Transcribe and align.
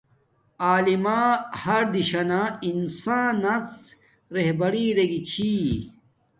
علما 0.67 1.19
ہر 1.63 1.81
دشانا 1.93 2.41
انسان 2.69 3.31
نڅ 3.43 3.69
رہبری 4.35 4.83
ارے 4.89 5.05
گی 5.11 5.19
چھِی 5.29 5.51